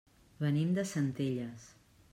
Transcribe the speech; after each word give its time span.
Venim 0.45 0.71
de 0.79 0.87
Centelles. 0.93 1.71